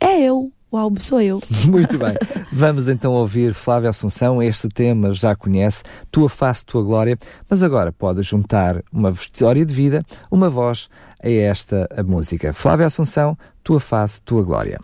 [0.00, 1.42] É eu, álbum sou eu.
[1.68, 2.14] Muito bem.
[2.50, 4.42] Vamos então ouvir Flávia Assunção.
[4.42, 7.18] Este tema já conhece, Tua Face, Tua Glória.
[7.48, 10.88] Mas agora pode juntar uma história de vida, uma voz
[11.22, 12.52] a esta a música.
[12.52, 14.80] Flávia Assunção, Tua Face, Tua Glória.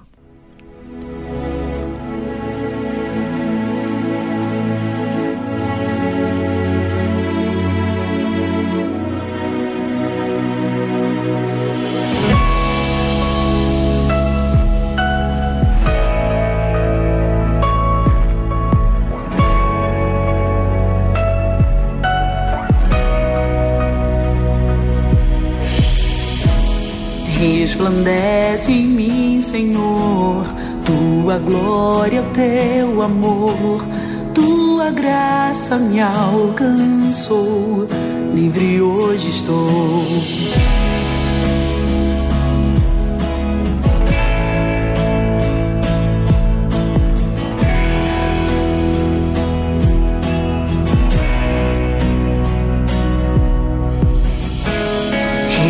[27.93, 30.47] Resplandece em mim, Senhor,
[30.87, 33.85] tua glória, teu amor,
[34.33, 37.87] tua graça me alcançou,
[38.35, 40.07] livre hoje estou.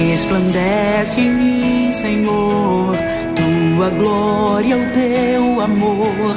[0.08, 0.71] Resplandece
[1.02, 2.96] em mim Senhor,
[3.34, 6.34] tua glória, o teu amor,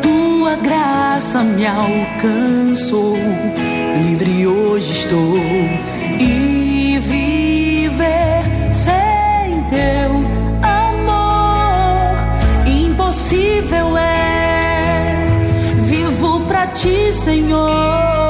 [0.00, 3.16] tua graça me alcançou.
[4.02, 5.36] Livre hoje estou
[6.20, 10.12] e viver sem teu
[10.62, 12.16] amor
[12.66, 15.24] impossível é.
[15.86, 18.23] Vivo para ti, Senhor.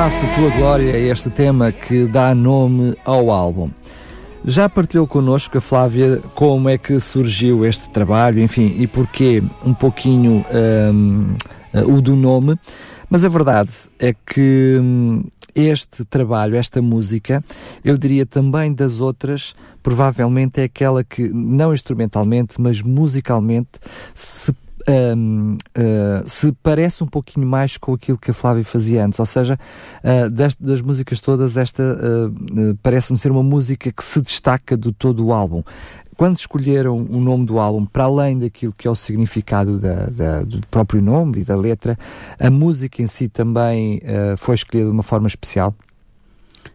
[0.00, 3.68] Face, tua glória é este tema que dá nome ao álbum.
[4.46, 9.74] Já partilhou connosco a Flávia como é que surgiu este trabalho, enfim, e porquê um
[9.74, 10.42] pouquinho
[10.90, 11.36] um,
[11.86, 12.58] o do nome,
[13.10, 15.22] mas a verdade é que hum,
[15.54, 17.44] este trabalho, esta música,
[17.84, 23.78] eu diria também das outras, provavelmente é aquela que, não instrumentalmente, mas musicalmente,
[24.14, 24.54] se
[24.88, 29.18] um, uh, ah, se parece um pouquinho mais com aquilo que a Flávia fazia antes,
[29.18, 29.58] ou seja,
[30.04, 34.92] uh, das, das, músicas todas, esta uh, parece-me ser uma música que se destaca do
[34.92, 35.62] todo o álbum.
[36.16, 40.42] Quando escolheram o nome do álbum, para além daquilo que é o significado da, da,
[40.42, 41.98] do próprio nome e da letra,
[42.38, 44.02] a música em si também
[44.36, 45.74] foi escolhida de uma forma especial?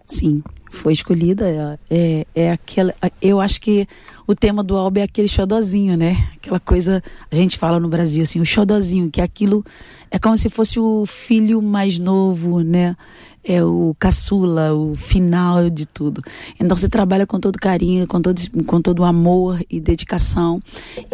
[0.03, 0.41] Sim,
[0.75, 1.79] foi escolhida.
[1.89, 2.93] É, é aquela.
[3.21, 3.87] Eu acho que
[4.27, 6.27] o tema do álbum é aquele xodozinho, né?
[6.35, 9.63] Aquela coisa, a gente fala no Brasil assim, o xodozinho, que é aquilo
[10.15, 12.95] é como se fosse o filho mais novo, né?
[13.43, 16.21] É o caçula, o final de tudo.
[16.59, 20.61] Então você trabalha com todo carinho, com todo, com todo amor e dedicação.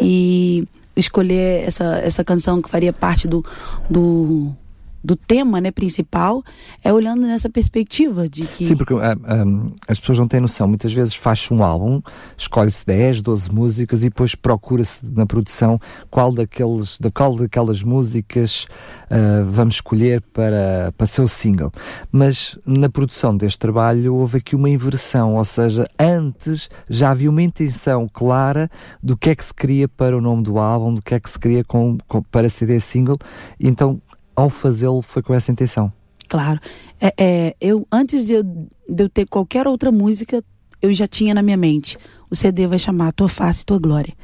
[0.00, 3.44] E escolher essa, essa canção que faria parte do,
[3.90, 4.54] do
[5.02, 6.42] do tema né, principal
[6.82, 8.64] é olhando nessa perspectiva de que.
[8.64, 10.68] Sim, porque uh, ah, um, ah, as pessoas não têm noção.
[10.68, 12.00] Muitas vezes faz-se um álbum,
[12.36, 18.66] escolhe-se 10, 12 músicas e depois procura-se na produção qual, daqueles, da qual daquelas músicas
[19.10, 21.72] uh, vamos escolher para, para ser o single.
[22.10, 27.42] Mas na produção deste trabalho houve aqui uma inversão, ou seja, antes já havia uma
[27.42, 28.70] intenção clara
[29.02, 31.30] do que é que se queria para o nome do álbum, do que é que
[31.30, 33.16] se queria com, com para CD single.
[33.58, 34.00] Então
[34.34, 35.92] ao fazê-lo foi com essa intenção.
[36.28, 36.60] Claro.
[37.00, 40.42] É, é, eu, antes de eu, de eu ter qualquer outra música,
[40.80, 41.98] eu já tinha na minha mente.
[42.30, 44.14] O CD vai chamar Tua Face, Tua Glória.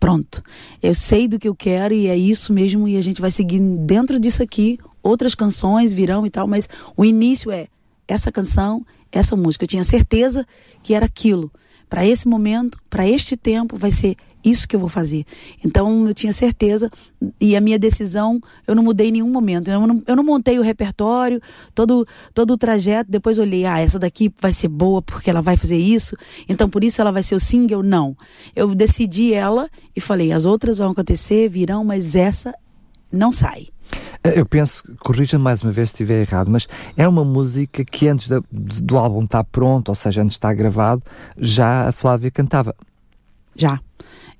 [0.00, 0.42] Pronto.
[0.82, 3.60] Eu sei do que eu quero e é isso mesmo, e a gente vai seguir
[3.60, 4.78] dentro disso aqui.
[5.02, 7.68] Outras canções virão e tal, mas o início é
[8.08, 9.64] essa canção, essa música.
[9.64, 10.46] Eu tinha certeza
[10.82, 11.50] que era aquilo.
[11.88, 15.24] Para esse momento, para este tempo, vai ser isso que eu vou fazer.
[15.64, 16.90] Então eu tinha certeza
[17.40, 19.70] e a minha decisão eu não mudei em nenhum momento.
[19.70, 21.40] Eu não, eu não montei o repertório,
[21.74, 25.56] todo, todo o trajeto, depois olhei, ah, essa daqui vai ser boa porque ela vai
[25.56, 26.16] fazer isso,
[26.48, 27.82] então por isso ela vai ser o single.
[27.82, 28.16] Não.
[28.54, 32.54] Eu decidi ela e falei, as outras vão acontecer, virão, mas essa
[33.12, 33.68] não sai.
[34.22, 38.26] Eu penso, corrija-me mais uma vez se estiver errado, mas é uma música que antes
[38.26, 41.02] da, do álbum estar pronto, ou seja, antes de estar gravado,
[41.38, 42.74] já a Flávia cantava.
[43.54, 43.78] Já.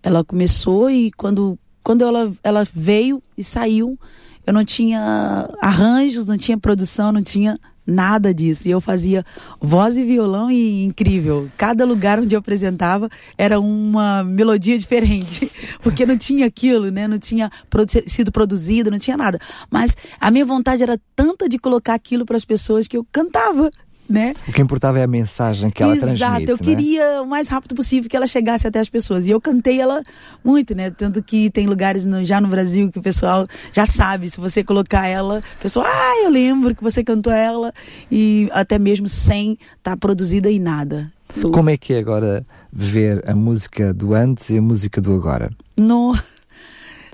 [0.05, 3.99] Ela começou e quando, quando ela, ela veio e saiu,
[4.47, 8.69] eu não tinha arranjos, não tinha produção, não tinha nada disso.
[8.69, 9.25] E eu fazia
[9.61, 11.49] voz e violão e incrível.
[11.57, 15.51] Cada lugar onde eu apresentava era uma melodia diferente,
[15.83, 17.07] porque não tinha aquilo, né?
[17.07, 19.39] Não tinha produ sido produzido, não tinha nada.
[19.71, 23.71] Mas a minha vontade era tanta de colocar aquilo para as pessoas que eu cantava
[24.09, 24.35] né?
[24.47, 26.51] O que importava é a mensagem que ela Exato, transmite.
[26.51, 26.63] eu né?
[26.63, 29.27] queria o mais rápido possível que ela chegasse até as pessoas.
[29.27, 30.03] E eu cantei ela
[30.45, 30.91] muito, né?
[30.91, 34.63] Tanto que tem lugares no, já no Brasil que o pessoal já sabe, se você
[34.63, 37.73] colocar ela, o pessoal, ah, eu lembro que você cantou ela,
[38.11, 41.11] e até mesmo sem estar tá produzida em nada.
[41.53, 45.51] Como é que é agora ver a música do antes e a música do agora?
[45.79, 46.15] No...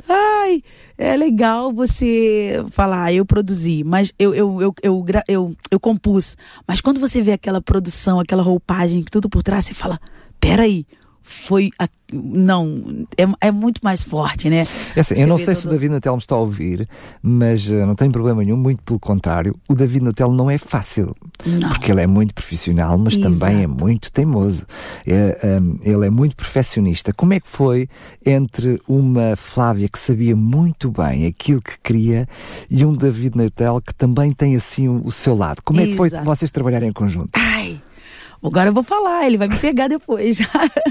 [0.09, 0.62] Ai,
[1.01, 6.37] é legal você falar, ah, eu produzi, mas eu, eu, eu, eu, eu, eu, compus.
[6.69, 9.99] Mas quando você vê aquela produção, aquela roupagem, tudo por trás, você fala,
[10.39, 10.87] peraí,
[11.31, 11.70] foi.
[11.78, 11.89] A...
[12.12, 14.66] Não, é, é, muito mais forte, né?
[14.97, 15.57] É assim, eu não sei todo...
[15.57, 16.89] se o David Natel me está a ouvir,
[17.22, 19.57] mas uh, não tem problema nenhum, muito pelo contrário.
[19.68, 21.14] O David Natel não é fácil,
[21.47, 21.68] não.
[21.68, 23.39] porque ele é muito profissional, mas Exato.
[23.39, 24.66] também é muito teimoso.
[25.07, 27.12] É, um, ele é muito perfeccionista.
[27.12, 27.89] Como é que foi
[28.26, 32.28] entre uma Flávia que sabia muito bem aquilo que queria
[32.68, 35.62] e um David Natel que também tem assim o, o seu lado?
[35.64, 37.39] Como é que foi vocês trabalharem em conjunto?
[38.43, 40.38] Agora eu vou falar, ele vai me pegar depois.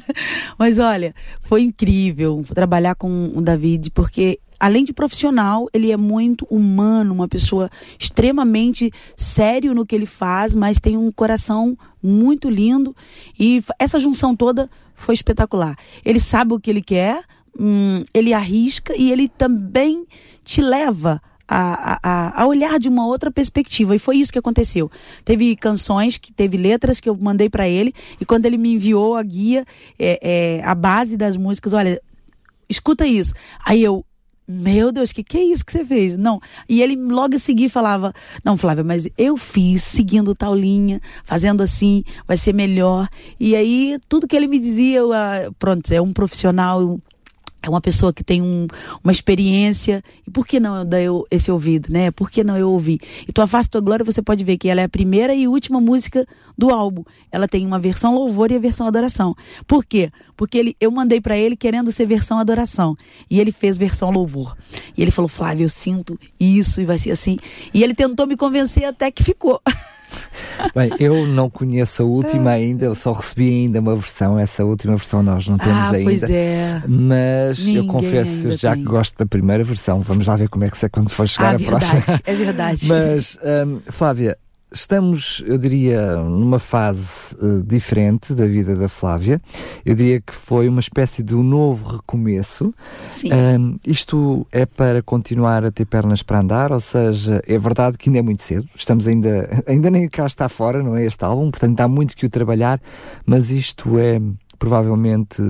[0.58, 6.46] Mas olha, foi incrível trabalhar com o David, porque além de profissional, ele é muito
[6.50, 12.96] humano, uma pessoa extremamente sério no que ele faz, mas tem um coração muito lindo.
[13.40, 15.78] E essa junção toda foi espetacular.
[16.04, 17.24] Ele sabe o que ele quer,
[17.58, 20.06] hum, ele arrisca e ele também
[20.44, 23.96] te leva a, a, a, olhar de uma outra perspectiva.
[23.96, 24.92] E foi isso que aconteceu.
[25.26, 29.16] Teve canções, que teve letras que eu mandei para ele, e quando ele me enviou
[29.16, 29.66] a guia,
[29.98, 32.00] é, é, a base das músicas, olha,
[32.70, 33.34] escuta isso.
[33.66, 34.06] Aí eu,
[34.48, 36.18] meu Deus, que que é isso que você fez?
[36.18, 36.40] Não.
[36.68, 41.62] E ele logo a seguir falava: Não, Flávia, mas eu fiz seguindo tal linha, fazendo
[41.62, 43.08] assim, vai ser melhor.
[43.40, 47.00] E aí, tudo que ele me dizia, eu, ah, pronto, é um profissional
[47.62, 48.68] é uma pessoa que tem um,
[49.04, 50.04] uma experiência.
[50.26, 51.00] E por que não eu dar
[51.30, 52.10] esse ouvido, né?
[52.12, 53.00] Por que não eu ouvir?
[53.28, 55.82] E Tua Face, Tua Glória, você pode ver que ela é a primeira e última
[55.82, 56.26] música
[56.58, 57.04] do álbum.
[57.32, 59.36] Ela tem uma versão louvor e a versão adoração.
[59.68, 60.12] Por quê?
[60.38, 62.96] Porque ele, eu mandei para ele querendo ser versão adoração.
[63.30, 64.56] E ele fez versão louvor.
[64.98, 67.38] E ele falou, Flávio, eu sinto isso e vai ser assim.
[67.74, 69.62] E ele tentou me convencer até que ficou.
[70.76, 74.96] Bem, eu não conheço a última ainda, eu só recebi ainda uma versão, essa última
[74.96, 76.04] versão nós não temos ah, ainda.
[76.04, 76.84] Pois é.
[76.88, 78.84] Mas Ninguém eu confesso já tem.
[78.84, 80.02] que gosto da primeira versão.
[80.02, 82.20] Vamos lá ver como é que é quando for chegar ah, a verdade, próxima.
[82.26, 82.88] É verdade.
[82.90, 84.38] Mas, um, Flávia,
[84.72, 89.42] Estamos, eu diria, numa fase uh, diferente da vida da Flávia.
[89.84, 92.74] Eu diria que foi uma espécie de um novo recomeço.
[93.06, 93.30] Sim.
[93.34, 98.10] Um, isto é para continuar a ter pernas para andar, ou seja, é verdade que
[98.10, 98.70] ainda é muito cedo.
[98.76, 102.28] Estamos ainda, ainda nem cá está fora, não é este álbum, portanto há muito que
[102.28, 102.80] o trabalhar,
[103.26, 104.22] mas isto é
[104.60, 105.42] provavelmente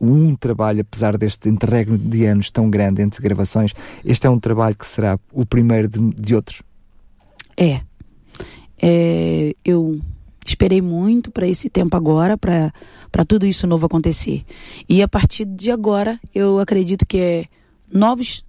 [0.00, 3.72] um trabalho, apesar deste interregno de anos tão grande entre gravações,
[4.04, 6.62] este é um trabalho que será o primeiro de, de outros.
[7.56, 7.80] É,
[8.82, 10.00] é, eu
[10.44, 14.44] esperei muito para esse tempo agora, para tudo isso novo acontecer.
[14.88, 17.44] E a partir de agora, eu acredito que é
[17.92, 18.44] novos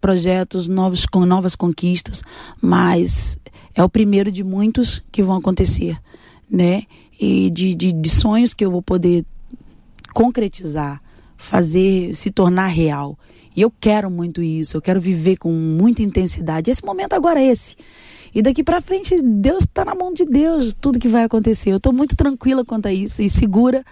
[0.00, 2.22] projetos, novos, com novas conquistas,
[2.60, 3.38] mas
[3.74, 5.96] é o primeiro de muitos que vão acontecer,
[6.50, 6.82] né?
[7.20, 9.24] E de, de, de sonhos que eu vou poder
[10.12, 11.00] concretizar,
[11.36, 13.18] fazer se tornar real.
[13.58, 16.70] E eu quero muito isso, eu quero viver com muita intensidade.
[16.70, 17.74] Esse momento agora é esse.
[18.32, 21.72] E daqui para frente, Deus está na mão de Deus, tudo que vai acontecer.
[21.72, 23.82] Eu estou muito tranquila quanto a isso e segura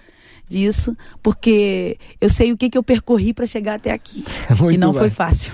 [0.47, 4.23] disso, porque eu sei o que, que eu percorri para chegar até aqui.
[4.57, 5.01] Muito e não bem.
[5.01, 5.51] foi fácil.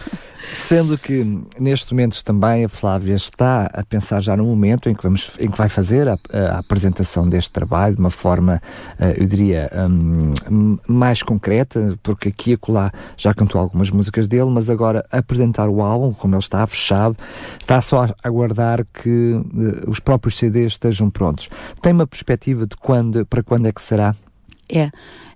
[0.52, 1.24] Sendo que
[1.60, 5.50] neste momento também a Flávia está a pensar já no momento em que, vamos, em
[5.50, 8.62] que vai fazer a, a apresentação deste trabalho de uma forma,
[9.00, 14.50] uh, eu diria, um, mais concreta, porque aqui e acolá já cantou algumas músicas dele,
[14.50, 17.16] mas agora apresentar o álbum, como ele está fechado,
[17.60, 21.50] está só a aguardar que uh, os próprios CDs estejam prontos.
[21.82, 24.16] Tem uma perspectiva de quando, para quando é que será?
[24.70, 24.90] É,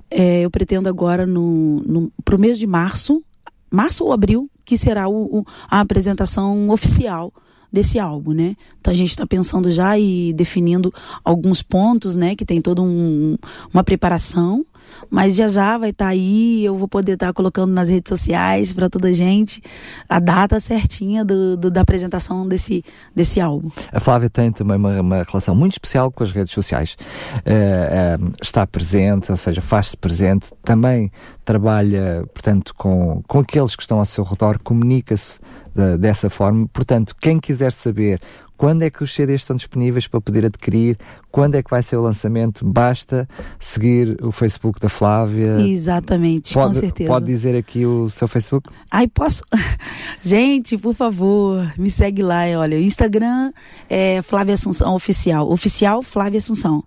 [0.10, 3.24] é eu pretendo agora no, no mês de março,
[3.70, 7.34] março ou abril, que será o, o, a apresentação oficial
[7.72, 8.56] desse álbum, né?
[8.80, 10.94] Então a gente está pensando já e definindo
[11.24, 12.36] alguns pontos, né?
[12.36, 13.38] Que tem toda um,
[13.74, 14.66] uma preparação
[15.10, 18.10] mas já já vai estar tá aí, eu vou poder estar tá colocando nas redes
[18.10, 19.62] sociais para toda a gente
[20.08, 22.84] a data certinha do, do, da apresentação desse,
[23.16, 23.70] desse álbum.
[23.92, 26.98] A Flávia tem também uma, uma relação muito especial com as redes sociais.
[27.38, 31.12] Uh, uh, está presente, ou seja, faz-se presente, também
[31.48, 35.40] trabalha, portanto, com, com aqueles que estão ao seu redor, comunica-se
[35.78, 36.68] uh, dessa forma.
[36.74, 38.20] Portanto, quem quiser saber
[38.58, 40.98] quando é que os CDs estão disponíveis para poder adquirir,
[41.32, 45.62] quando é que vai ser o lançamento, basta seguir o Facebook da Flávia.
[45.62, 47.10] Exatamente, pode, com certeza.
[47.10, 48.70] Pode dizer aqui o seu Facebook?
[48.92, 49.42] Ai, posso?
[50.22, 52.44] Gente, por favor, me segue lá.
[52.58, 53.54] Olha, o Instagram
[53.90, 55.50] é Flávia Assunção Oficial.
[55.50, 56.84] Oficial Flávia Assunção.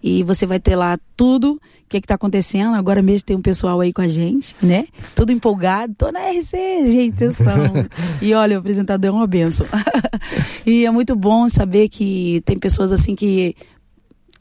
[0.00, 2.74] E você vai ter lá tudo o que está acontecendo.
[2.74, 4.86] Agora mesmo tem um pessoal aí com a gente, né?
[5.14, 5.94] Tudo empolgado.
[5.96, 7.72] Tô na RC, gente, estão.
[8.20, 9.66] e olha, o apresentador é uma benção.
[10.66, 13.54] e é muito bom saber que tem pessoas assim que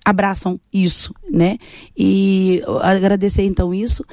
[0.06, 1.58] abraçam isso, né?
[1.98, 4.04] E agradecer então isso.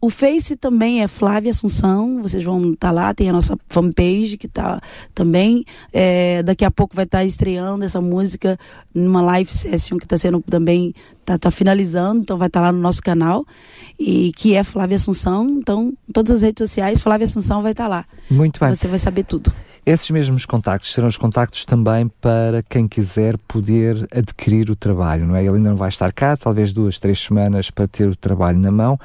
[0.00, 4.36] O Face também é Flávia Assunção, vocês vão estar tá lá, tem a nossa fanpage
[4.36, 4.80] que está
[5.14, 5.64] também.
[5.92, 8.58] É, daqui a pouco vai estar tá estreando essa música
[8.92, 10.92] numa live session que está sendo também,
[11.24, 13.46] tá, tá finalizando, então vai estar tá lá no nosso canal.
[13.98, 17.88] E que é Flávia Assunção, então todas as redes sociais, Flávia Assunção vai estar tá
[17.88, 18.04] lá.
[18.28, 18.74] Muito bem.
[18.74, 19.52] Você vai saber tudo.
[19.88, 25.36] Esses mesmos contactos serão os contactos também para quem quiser poder adquirir o trabalho, não
[25.36, 25.44] é?
[25.44, 28.72] Ele ainda não vai estar cá, talvez duas, três semanas para ter o trabalho na
[28.72, 28.98] mão.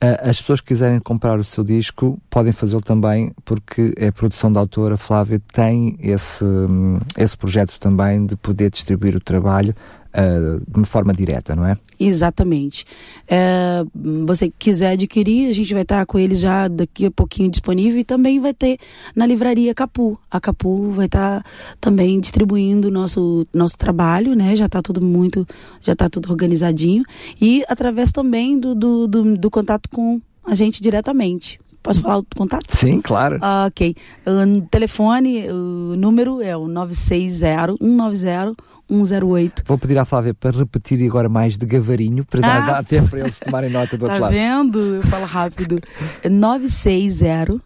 [0.00, 4.52] Uh, as pessoas que quiserem comprar o seu disco podem fazê-lo também porque a produção
[4.52, 9.74] da autora Flávia tem esse, hum, esse projeto também de poder distribuir o trabalho
[10.08, 11.76] uh, de uma forma direta, não é?
[11.98, 12.84] Exatamente.
[13.26, 18.00] É, você quiser adquirir, a gente vai estar com ele já daqui a pouquinho disponível
[18.00, 18.78] e também vai ter
[19.14, 20.18] na livraria Capu.
[20.30, 21.44] A Capu vai estar
[21.80, 24.56] também distribuindo o nosso, nosso trabalho, né?
[24.56, 25.46] Já está tudo muito,
[25.82, 27.04] já está tudo organizadinho.
[27.40, 31.58] E através também do, do, do, do contato com a gente diretamente.
[31.82, 32.76] Posso falar o contato?
[32.76, 33.38] Sim, claro.
[33.40, 33.94] Ah, ok.
[34.26, 38.54] O telefone, o número é o 960 190
[38.90, 39.62] 108.
[39.66, 43.10] Vou pedir à Flávia para repetir agora mais de gavarinho, para dar, ah, dar tempo
[43.10, 44.32] para eles tomarem nota do tá outro lado.
[44.32, 44.78] Tá vendo?
[44.96, 45.80] Eu falo rápido.
[46.28, 47.60] 960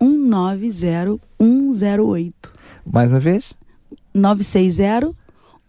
[0.00, 2.52] 190 108.
[2.90, 3.54] Mais uma vez?
[4.14, 5.14] 960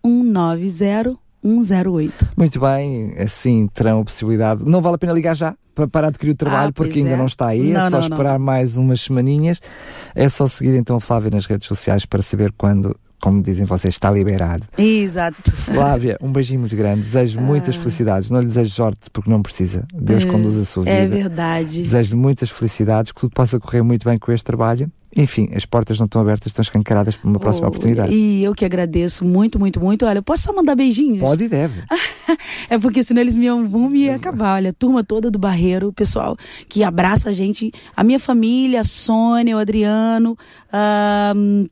[0.05, 2.27] 190 108.
[2.37, 4.63] Muito bem, assim terão a possibilidade.
[4.65, 7.17] Não vale a pena ligar já para, para adquirir o trabalho, ah, porque ainda é.
[7.17, 8.45] não está aí, é não, é só não, esperar não.
[8.45, 9.61] mais umas semaninhas.
[10.15, 13.95] É só seguir então a Flávia nas redes sociais para saber quando como dizem vocês,
[13.95, 14.63] está liberado.
[14.77, 15.49] Exato.
[15.51, 17.01] Flávia, um beijinho muito grande.
[17.01, 17.41] Desejo ah.
[17.41, 18.29] muitas felicidades.
[18.29, 19.87] Não lhe desejo sorte porque não precisa.
[19.91, 20.95] Deus é, conduz a sua vida.
[20.95, 21.81] É verdade.
[21.81, 25.97] Desejo muitas felicidades, que tudo possa correr muito bem com este trabalho enfim, as portas
[25.97, 28.13] não estão abertas, estão escancaradas para uma próxima oh, oportunidade.
[28.13, 30.05] E eu que agradeço muito, muito, muito.
[30.05, 31.19] Olha, posso só mandar beijinhos?
[31.19, 31.81] Pode e deve.
[32.69, 34.55] é porque senão eles me vão me acabar.
[34.55, 36.37] Olha, turma toda do Barreiro, o pessoal
[36.67, 40.37] que abraça a gente, a minha família, a Sônia, o Adriano,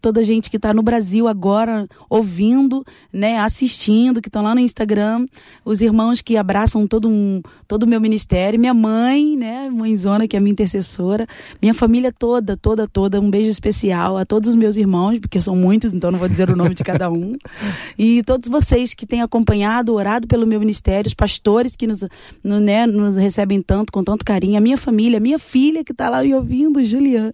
[0.02, 4.62] toda a gente que está no Brasil agora ouvindo, né, assistindo, que estão lá no
[4.62, 5.26] Instagram,
[5.64, 10.38] os irmãos que abraçam todo um, todo o meu ministério, minha mãe, né, mãezona que
[10.38, 11.28] é minha intercessora,
[11.62, 15.56] minha família toda, toda, toda um beijo especial a todos os meus irmãos, porque são
[15.56, 17.34] muitos, então não vou dizer o nome de cada um.
[17.98, 22.04] E todos vocês que têm acompanhado, orado pelo meu ministério, os pastores que nos,
[22.44, 25.92] no, né, nos recebem tanto, com tanto carinho, a minha família, a minha filha que
[25.92, 27.32] está lá me ouvindo, Juliana.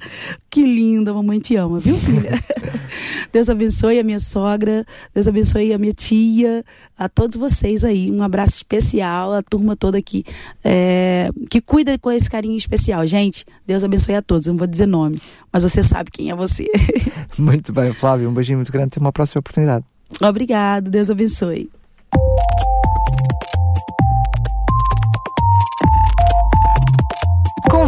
[0.49, 2.31] Que linda, mamãe te ama, viu, filha?
[3.31, 6.63] Deus abençoe a minha sogra, Deus abençoe a minha tia,
[6.97, 8.11] a todos vocês aí.
[8.11, 10.23] Um abraço especial, a turma toda aqui,
[10.63, 13.05] é, que cuida com esse carinho especial.
[13.07, 14.47] Gente, Deus abençoe a todos.
[14.47, 15.17] Não vou dizer nome,
[15.51, 16.67] mas você sabe quem é você.
[17.37, 18.29] muito bem, Flávio.
[18.29, 18.87] Um beijinho muito grande.
[18.87, 19.85] Até uma próxima oportunidade.
[20.21, 20.89] Obrigado.
[20.89, 21.69] Deus abençoe.